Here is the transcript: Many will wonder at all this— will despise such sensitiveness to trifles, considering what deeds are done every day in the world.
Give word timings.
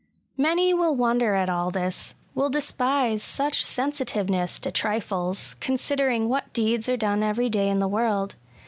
Many 0.37 0.73
will 0.73 0.95
wonder 0.95 1.35
at 1.35 1.47
all 1.47 1.69
this— 1.69 2.15
will 2.33 2.49
despise 2.49 3.21
such 3.21 3.63
sensitiveness 3.63 4.57
to 4.57 4.71
trifles, 4.71 5.55
considering 5.59 6.27
what 6.27 6.51
deeds 6.53 6.89
are 6.89 6.97
done 6.97 7.21
every 7.21 7.49
day 7.49 7.69
in 7.69 7.77
the 7.77 7.87
world. 7.87 8.35